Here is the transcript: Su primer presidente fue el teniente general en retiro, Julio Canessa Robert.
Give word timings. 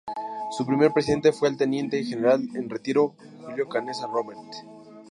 Su 0.57 0.65
primer 0.65 0.91
presidente 0.91 1.31
fue 1.31 1.47
el 1.47 1.57
teniente 1.57 2.03
general 2.03 2.49
en 2.55 2.71
retiro, 2.71 3.13
Julio 3.45 3.69
Canessa 3.69 4.07
Robert. 4.07 4.39